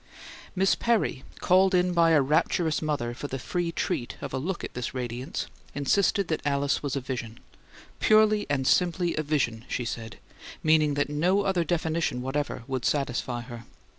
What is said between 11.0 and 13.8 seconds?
no other definition whatever would satisfy her.